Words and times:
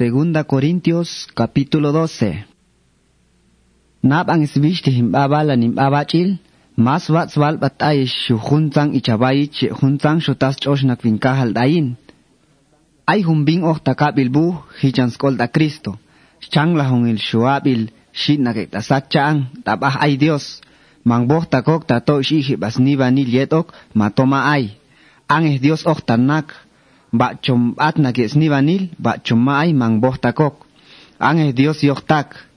Segunda 0.00 0.48
Corintios 0.48 1.28
capítulo 1.36 1.92
12. 1.92 2.48
Naban 4.00 4.40
es 4.40 4.56
viste 4.56 4.88
him 4.88 5.12
abalan 5.12 5.60
him 5.60 5.74
abachil, 5.76 6.40
mas 6.72 7.12
wat 7.12 7.28
swal 7.28 7.60
batay 7.60 8.08
shuhunzang 8.08 8.96
ichabay 8.96 9.52
chihunzang 9.52 10.24
shutas 10.24 10.56
chosh 10.56 10.88
nakvinkahal 10.88 11.52
dayin. 11.52 12.00
Ay 13.04 13.20
humbing 13.28 13.60
och 13.60 13.84
takabilbu 13.84 14.64
hichanskol 14.80 15.36
da 15.36 15.52
Cristo, 15.52 16.00
changla 16.48 16.88
hong 16.88 17.04
il 17.04 17.20
shuabil 17.20 17.92
shit 18.16 18.40
nakitasat 18.40 19.12
chaang 19.12 19.52
tabah 19.68 20.00
ay 20.00 20.16
Dios, 20.16 20.64
mangbog 21.04 21.52
takok 21.52 21.84
tato 21.84 22.24
shihibas 22.24 22.80
niba 22.80 23.12
nilietok 23.12 23.68
matoma 23.92 24.48
ay. 24.48 24.80
Ang 25.28 25.52
es 25.52 25.60
Dios 25.60 25.84
och 25.84 26.00
tanak, 26.08 26.56
bachom 27.12 27.74
atna 27.78 28.12
que 28.12 28.28
snibanil, 28.28 28.90
bachomay 28.98 29.72
mangbohtakok. 29.72 30.66
Ángel 31.18 31.52
Dios 31.52 31.82
yohtak. 31.82 32.48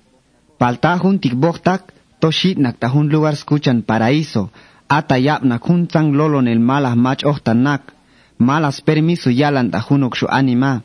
Paltajun 0.58 1.20
tikbohtak, 1.20 1.94
toshit 2.20 2.58
naktajun 2.58 3.10
lugar 3.10 3.34
escuchan 3.34 3.82
paraíso. 3.82 4.50
Atayap 4.88 5.44
nakun 5.44 5.90
sang 5.92 6.14
lolon 6.14 6.48
el 6.48 6.60
malas 6.60 6.96
mach 6.96 7.26
ohtanak. 7.26 7.94
Malas 8.38 8.82
permiso 8.82 9.30
yalan 9.30 9.72
tajun 9.72 10.04
okshu 10.04 10.28
anima. 10.30 10.82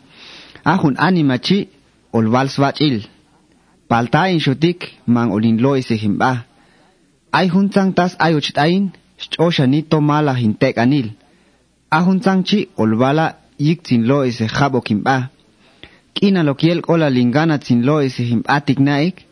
Ajun 0.64 0.94
anima 0.98 1.38
chi, 1.38 1.68
olval 2.12 2.48
swachil. 2.48 3.06
Paltayin 3.88 4.40
shutik, 4.40 4.98
man 5.06 5.30
olinlo 5.30 5.76
isehimba. 5.76 6.44
Ay 7.32 7.48
huntsang 7.48 7.92
tas 7.94 8.16
ayochit 8.18 8.58
ayin, 8.58 8.92
shoshanito 9.18 10.00
mala 10.00 10.34
hintek 10.34 10.78
anil. 10.78 11.12
Ahuntsang 11.90 12.42
chi, 12.44 12.68
olvala 12.76 13.36
yik 13.58 13.82
tin 13.82 14.06
lo 14.06 14.24
ise 14.24 14.46
jabo 14.46 14.80
kimba. 14.80 15.30
Kina 16.14 16.42
lo 16.42 16.54
kiel 16.54 16.80
kola 16.80 17.10
lingana 17.10 17.58
tin 17.58 17.82
lo 17.86 18.00
ise 18.00 18.22
him 18.30 18.42
atik 18.46 18.78
naik. 18.78 19.26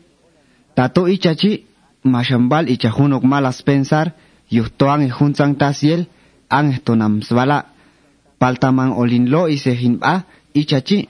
Tato 0.75 1.07
ichachi 1.07 1.65
mashambal 2.03 2.69
ichahunok 2.69 3.23
malas 3.23 3.61
pensar 3.67 4.07
yuhtoan 4.49 5.01
e 5.07 5.09
hunzang 5.09 5.55
tasiel 5.57 6.01
ang 6.49 6.69
tonam 6.85 7.21
svala. 7.21 7.59
Paltaman 8.39 8.91
olin 9.01 9.25
lo 9.33 9.47
ise 9.47 9.73
himba 9.81 10.23
ichachi. 10.53 11.09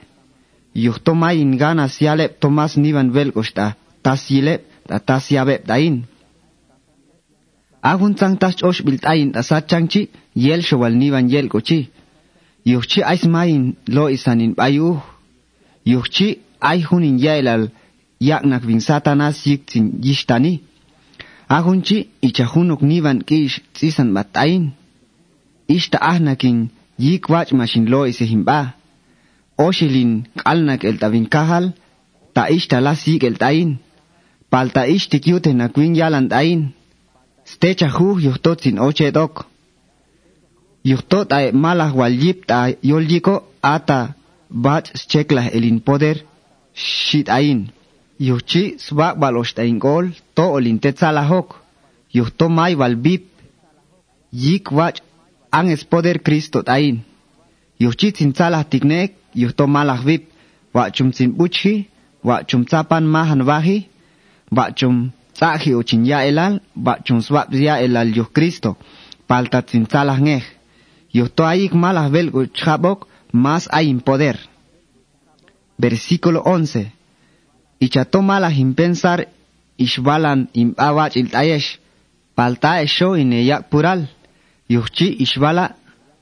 Yuhtoma 0.85 1.33
ingana 1.33 1.87
sialep 1.87 2.39
tomas 2.39 2.77
nivan 2.77 3.09
velkosta 3.15 3.75
tasilep 4.03 4.61
ta 4.87 4.99
tasiabep 4.99 5.65
dain. 5.65 6.05
Ahun 7.81 8.13
sang 8.17 8.37
tas 8.37 8.55
osh 8.63 8.81
biltain 8.85 9.31
tasachangchi 9.31 10.09
yel 10.35 10.61
showal 10.61 10.93
nivan 11.01 11.29
yel 11.33 11.47
kochi. 11.49 11.89
Yuhchi 12.71 12.99
ais 13.11 13.23
main 13.33 13.63
lo 13.95 14.03
isanin 14.15 14.53
bayu. 14.59 14.89
Yuhchi 15.91 16.27
ay 16.69 16.79
hunin 16.87 17.17
yailal 17.25 17.63
yaknak 18.29 18.63
vin 18.69 18.81
satanas 18.87 19.37
yiktin 19.47 19.85
yishtani. 20.05 20.53
Ahunchi 21.57 21.97
ichahunok 22.27 22.81
nivan 22.89 23.19
kish 23.29 23.55
tsisan 23.75 24.09
batain 24.15 24.63
ishta 25.75 25.97
ahnakin 26.11 26.57
yik 27.05 27.23
wach 27.33 27.51
mashin 27.59 27.85
lo 27.93 28.01
ise 28.11 28.25
himba 28.31 28.59
oshilin 29.65 30.11
qalnak 30.41 30.81
el 30.89 30.97
tabin 31.01 31.27
kahal 31.33 31.65
ta 32.35 32.41
ishta 32.57 32.77
las 32.85 33.01
yik 33.07 33.23
el 33.29 33.37
tain. 33.43 33.69
Palta 34.51 34.81
ishtik 34.95 35.23
yute 35.31 35.51
nakwin 35.53 35.93
yalan 35.99 36.27
tain. 36.33 36.61
Stecha 37.51 37.87
hu 37.95 38.07
yuhtotsin 38.25 38.77
ochetok 38.87 39.33
yuhtot 40.91 41.27
ay 41.37 41.45
malah 41.63 41.91
waljip 41.99 42.37
ta 42.49 42.57
yoljiko 42.89 43.35
ata 43.75 43.99
bach 44.63 44.87
cheklah 45.11 45.47
elin 45.55 45.79
poder 45.87 46.17
shit 46.73 47.27
ain 47.37 47.59
yuhchi 48.27 48.63
swak 48.85 49.15
balosh 49.21 49.53
ta 49.55 49.61
ingol 49.71 50.05
to 50.35 50.43
olin 50.57 50.79
tetsalahok 50.83 51.47
yuhto 52.17 52.45
may 52.57 52.73
walbip 52.79 53.23
yik 54.45 54.65
wach 54.77 54.97
ang 55.57 55.67
es 55.75 55.83
poder 55.91 56.17
Cristo 56.25 56.57
tain 56.69 56.95
yuhchi 57.83 58.07
tsinsalah 58.11 58.63
tiknek 58.71 59.11
yuhto 59.41 59.63
malah 59.67 60.01
vip 60.07 60.23
wachum 60.75 61.09
tsinbuchi 61.11 61.73
wachum 62.23 62.61
tsapan 62.69 63.05
mahan 63.13 63.41
wahi 63.49 63.77
wachum 64.57 64.95
tsahi 65.37 65.71
ochin 65.79 66.05
ya 66.05 66.19
elal 66.29 66.53
wachum 66.85 67.19
swap 67.21 67.47
ya 67.53 67.75
elal 67.85 68.09
yuh 68.17 68.29
Cristo 68.35 68.69
palta 69.27 69.59
tsinsalah 69.61 70.19
ngeh 70.25 70.56
Yuhto 71.17 71.43
ayik 71.45 71.73
malas 71.73 72.11
velgo 72.11 72.45
chabok 72.45 73.07
más 73.31 73.63
hay 73.71 73.93
poder. 74.07 74.37
Versículo 75.77 76.41
11. 76.45 76.91
Ichato 77.79 78.21
malas 78.21 78.57
in 78.57 78.73
pensar 78.75 79.27
ishbalan 79.77 80.49
im 80.53 80.73
awach 80.77 81.15
il 81.15 81.29
tayesh. 81.29 81.79
Palta 82.35 82.81
esho 82.81 83.15
in 83.15 83.33
eyak 83.33 83.69
pural. 83.69 84.01
Yuhchi 84.69 85.07
ishbala 85.23 85.75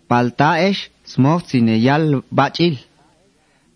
palta 0.09 0.49
esh 0.67 0.91
smoch 1.03 1.53
in 1.53 1.67
eyal 1.69 2.23
bachil. 2.31 2.75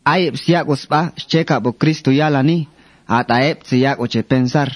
Ayep 0.06 0.36
siyak 0.38 0.68
uspa 0.70 1.12
cheka 1.30 1.60
bo 1.60 1.74
Cristo 1.74 2.12
yalani. 2.12 2.68
Ataep 3.08 3.58
siyak 3.70 4.00
oche 4.00 4.24
pensar. 4.24 4.70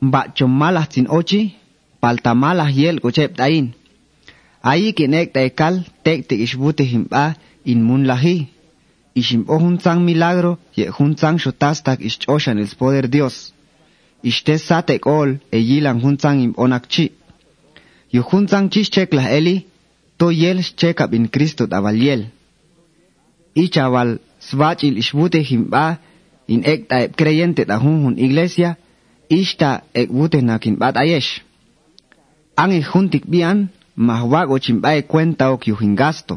Bachom 0.00 0.52
malas 0.60 0.88
tin 0.88 1.06
ochi. 1.08 1.54
Palta 2.00 2.34
malas 2.34 2.72
yel 2.72 3.00
kochep 3.00 3.36
tain. 3.36 3.74
Ayi 4.62 4.92
kinek 4.92 5.32
taikal 5.32 5.84
tek 6.04 6.28
te 6.28 6.34
ishbute 6.36 6.84
himba 6.84 7.34
in 7.64 7.82
mun 7.82 8.04
lahi. 8.04 8.48
Ishim 9.14 9.44
o 9.48 9.56
sang 9.80 10.04
milagro 10.04 10.58
ye 10.76 10.90
sang 11.16 11.38
shotastak 11.38 12.00
ishoshan 12.00 12.58
el 12.58 12.68
poder 12.78 13.08
Dios. 13.08 13.52
Ishte 14.22 14.58
satek 14.58 15.06
ol 15.06 15.38
e 15.50 15.58
yilan 15.58 16.18
sang 16.20 16.40
im 16.40 16.54
onakchi. 16.56 17.12
Yo 18.12 18.22
sang 18.48 18.70
chischek 18.70 19.12
la 19.14 19.30
eli 19.30 19.64
to 20.18 20.30
yel 20.30 20.58
chekap 20.76 21.12
in 21.14 21.28
Cristo 21.28 21.66
davaliel. 21.66 22.26
Ichaval 23.54 24.18
swach 24.38 24.84
il 24.84 24.98
ishbute 24.98 25.40
himba 25.42 25.98
in 26.46 26.62
ek 26.64 26.88
taep 26.88 27.16
creyente 27.16 27.64
da 27.64 27.78
hun 27.78 28.18
iglesia 28.18 28.76
ishta 29.28 29.82
ek 29.94 30.10
bute 30.10 30.42
nakin 30.42 30.76
bat 30.76 30.96
ayesh. 30.96 31.42
Ang 32.56 32.72
juntik 32.82 33.24
bian 33.26 33.70
mahwago 34.06 34.58
chimbae 34.64 35.02
cuenta 35.02 35.44
ok 35.54 35.62
yuhingasto. 35.70 36.34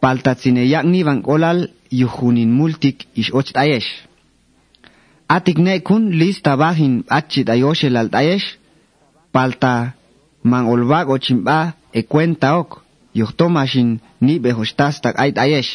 Paltatsine 0.00 0.62
yak 0.72 0.84
nivan 0.92 1.20
olal 1.34 1.60
yuhunin 2.00 2.50
multik 2.58 2.98
ish 3.20 3.30
ochtayesh. 3.38 3.90
Atik 5.28 5.58
ne 5.58 5.80
kun 5.86 6.04
lista 6.20 6.52
bahin 6.56 6.94
achit 7.18 7.48
ayoshel 7.54 7.96
al 7.96 8.08
tayesh. 8.14 8.46
Palta 9.32 9.92
man 10.50 10.64
olvago 10.72 11.18
chimba 11.24 11.58
e 11.92 12.00
cuenta 12.02 12.48
ok 12.60 12.70
yuhtomashin 13.18 13.90
ni 14.20 14.34
behostastak 14.44 15.14
ay 15.22 15.30
tayesh. 15.38 15.72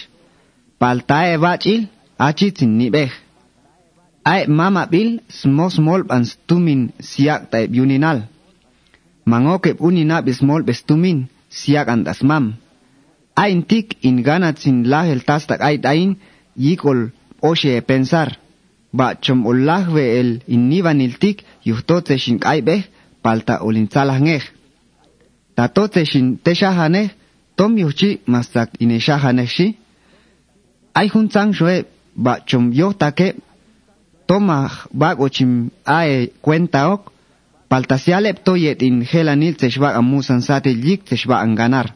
Palta 0.79 1.17
e 1.33 1.37
bachil 1.43 1.81
achitin 2.27 2.71
ni 2.77 2.87
beh. 2.95 3.11
Ay 4.23 4.41
mama 4.47 4.85
bil 4.85 5.19
small 5.73 6.03
bans 6.09 6.37
tumin 6.47 6.81
siak 7.09 7.41
tae 7.51 7.67
yuninal 9.29 9.59
mangoke 9.59 9.75
unina 9.79 10.21
bismol 10.21 10.63
bestumin 10.63 11.27
siak 11.49 11.87
andas 11.89 12.23
mam. 12.23 12.55
Aintik 13.35 13.97
in 14.03 14.23
ganatsin 14.23 14.87
lahel 14.89 15.21
tastak 15.21 15.61
ait 15.61 15.85
ain 15.85 16.17
yikol 16.57 17.11
oshe 17.41 17.81
pensar. 17.81 18.37
Ba 18.93 19.15
chom 19.21 19.45
ullahve 19.45 20.19
el 20.19 20.41
innivaniltik 20.47 21.43
yuhtotse 21.65 22.17
shin 22.17 22.39
kaibeh 22.39 22.83
palta 23.21 23.63
ulinsalah 23.63 24.19
ngeh. 24.19 24.43
Tatotse 25.55 26.05
shin 26.05 26.37
teshahaneh 26.43 27.09
tom 27.55 27.77
yuchi 27.77 28.19
masak 28.27 28.69
ineshahaneh 28.79 29.47
shi. 29.47 29.77
Ay 30.93 31.07
hunsang 31.07 31.53
shue 31.53 31.85
ba 32.15 32.39
chom 32.47 32.71
yohtake 32.73 33.35
tomah 34.27 34.71
bagochim 34.93 35.69
ae 35.85 36.31
cuenta 36.41 36.89
ok 36.93 37.18
Paltasialep 37.69 38.41
toyet 38.43 38.81
in 38.81 39.05
helanil 39.05 39.53
teshba 39.53 39.93
amusan 39.93 40.41
sate 40.41 40.71
yik 40.73 41.05
teshba 41.05 41.37
anganar. 41.45 41.93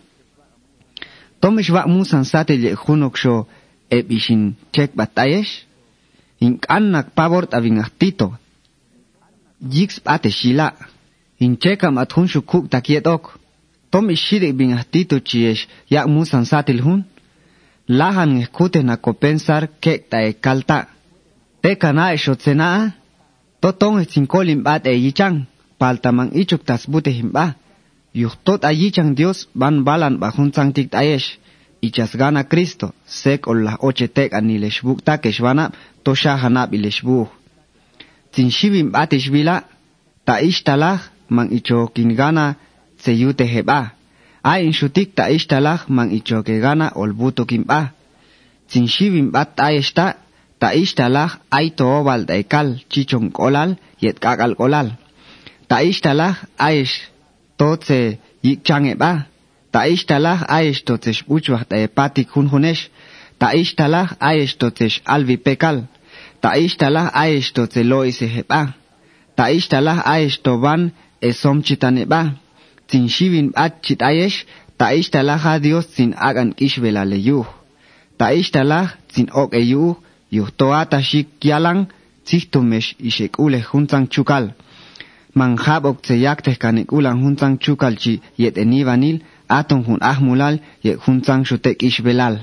Tomeshba 1.41 1.87
musan 1.87 2.23
sate 2.23 2.53
ye 2.63 2.71
hunok 2.73 3.15
sho 3.17 3.47
eb 3.89 4.11
ishin 4.11 4.53
chek 4.73 4.91
batayesh. 4.95 5.65
In 6.39 6.59
kanak 6.59 7.07
pavort 7.17 7.53
aving 7.57 7.81
ahtito. 7.83 8.37
Yiks 9.73 9.97
pate 9.99 10.29
shila. 10.29 10.73
In 11.39 11.57
chekam 11.57 11.97
at 11.97 12.11
hun 12.13 12.27
shukuk 12.27 12.69
takietok. 12.69 13.23
Tom 13.91 14.09
ishire 14.09 14.53
bing 14.53 14.73
ahtito 14.77 15.17
chiesh 15.19 15.67
yak 15.89 16.07
musan 16.07 16.45
satil 16.45 16.81
hun. 16.85 17.01
Lahan 17.87 18.29
ngekute 18.37 18.83
na 18.83 18.95
kopensar 18.97 19.63
kek 19.81 20.09
ta 20.09 20.21
e 20.21 20.33
kalta. 20.33 20.79
Teka 21.63 21.89
na 21.93 22.13
e 22.13 22.17
shotsena. 22.17 22.93
Totong 23.61 24.01
e 24.01 24.05
cincolim 24.05 24.61
bat 24.61 24.85
e 24.85 24.93
yichang 24.93 25.47
falta 25.83 26.09
man 26.17 26.29
ichuk 26.41 26.63
tas 26.63 26.87
bute 26.91 27.11
himba. 27.11 27.45
Yuhtot 28.21 28.61
ayichang 28.69 29.11
Dios 29.19 29.51
ban 29.59 29.83
balan 29.87 30.15
bajun 30.21 30.49
sang 30.55 30.71
tik 30.75 30.87
tayesh. 30.95 31.29
Ichas 31.87 32.15
gana 32.15 32.41
Cristo, 32.51 32.87
sek 33.05 33.47
ol 33.51 33.59
la 33.67 33.73
oche 33.87 34.07
tek 34.07 34.31
ani 34.37 34.55
leshbuk 34.63 35.03
takesh 35.07 35.39
vana 35.45 35.65
to 36.03 36.11
shahanap 36.21 36.69
i 36.75 36.79
leshbuk. 36.85 37.27
Tin 38.31 38.47
shibim 38.57 38.87
batish 38.95 39.27
vila, 39.33 39.55
ta 40.25 40.39
ish 40.49 40.63
talah 40.63 40.99
man 41.35 41.51
icho 41.57 41.79
kin 41.95 42.15
gana 42.19 42.45
tse 43.01 43.11
yute 43.21 43.45
heba. 43.53 43.79
Ay 44.51 44.59
in 44.67 44.73
ta 45.17 45.23
ish 45.35 45.47
talah 45.51 45.79
man 45.95 46.09
icho 46.17 46.37
ke 46.47 46.55
gana 46.65 46.87
ol 46.95 47.11
buto 47.19 47.43
kimba. 47.45 47.91
Tin 48.69 48.87
shibim 48.87 49.27
bat 49.35 49.49
taesh 49.57 49.91
ta, 49.97 50.15
ta 50.59 50.71
talah 50.95 51.31
ay 51.51 51.67
to 51.77 51.83
obal 51.83 52.21
daikal 52.29 52.67
chichong 52.91 53.29
kolal 53.37 53.75
yet 53.99 54.17
kakal 54.23 54.55
kolal. 54.55 54.87
Ta 55.73 55.81
ishtalach 55.81 56.37
ayesh 56.59 56.95
totse 57.57 58.19
yikchang 58.45 58.85
eba. 58.93 59.25
Ta 59.73 59.87
ishtalach 59.93 60.41
ayesh 60.57 60.81
totsesh 60.87 61.21
buchwach 61.27 61.65
da 61.69 61.77
epatik 61.85 62.29
hun 62.35 62.47
hunesh. 62.51 62.83
Ta 63.39 63.47
ishtalach 63.61 64.11
ayesh 64.29 64.53
totsesh 64.61 65.01
alvi 65.13 65.37
pekal. 65.45 65.77
Ta 66.41 66.49
ishtalach 66.65 67.09
ayesh 67.23 67.49
totse 67.55 67.81
loise 67.91 68.27
heba. 68.35 68.61
Ta 69.35 69.49
ishtalach 69.57 70.05
ayesh 70.13 70.37
toban 70.45 70.91
esom 71.29 71.63
chitaneba. 71.65 72.21
Tin 72.87 73.07
shivin 73.09 73.49
at 73.55 73.81
chit 73.81 74.01
ayesh, 74.09 74.45
ta 74.77 74.93
ishtalach 74.99 75.43
a 75.51 75.59
Dios 75.59 75.87
sin 75.95 76.13
agan 76.29 76.53
kishvela 76.53 77.03
leyuh. 77.11 77.47
Ta 78.19 78.25
ishtalach 78.41 78.89
sin 79.13 79.27
ok 79.33 79.57
eyuh, 79.57 79.95
yuh 80.29 80.49
toata 80.59 81.01
shik 81.01 81.29
yalang, 81.41 81.87
tzihtumesh 82.25 82.93
ishek 82.99 83.39
ule 83.39 83.59
chukal. 84.13 84.53
manjab 85.35 85.85
oktseyakteh 85.85 86.57
kanik 86.63 86.91
ulan 86.97 87.17
hunzang 87.23 87.55
chukalchi 87.63 88.21
yet 88.37 88.57
enivanil 88.57 89.17
aton 89.49 89.83
hun 89.87 89.99
ahmulal 90.01 90.55
yet 90.83 90.99
shutek 91.45 91.83
ish 91.83 92.01
belal. 92.05 92.35